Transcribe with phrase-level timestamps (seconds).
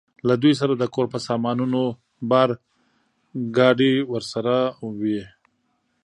[0.27, 1.81] له دوی سره د کور په سامانونو
[2.31, 2.49] بار،
[3.57, 4.55] ګاډۍ ورسره
[4.99, 5.21] وې.